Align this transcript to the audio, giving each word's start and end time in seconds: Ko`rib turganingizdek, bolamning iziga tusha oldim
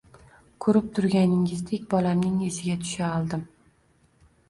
Ko`rib 0.65 0.87
turganingizdek, 0.99 1.85
bolamning 1.93 2.43
iziga 2.51 2.81
tusha 2.83 3.15
oldim 3.21 3.49